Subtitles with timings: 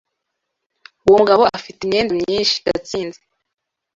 [1.05, 2.61] Uwo mugabo afite imyenda myinshi.
[2.65, 3.19] gatsinzi